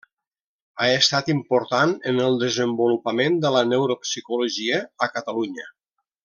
Ha 0.77 0.85
estat 0.99 1.27
important 1.33 1.93
en 2.11 2.21
el 2.29 2.37
desenvolupament 2.45 3.37
de 3.45 3.53
la 3.57 3.63
neuropsicologia 3.75 4.81
a 5.07 5.11
Catalunya. 5.21 5.69